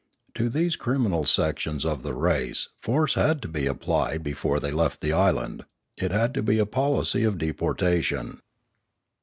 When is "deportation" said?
7.37-8.41